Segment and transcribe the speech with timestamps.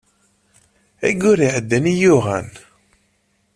[1.07, 2.49] Ayyur iɛeddan i yuɣ Ann.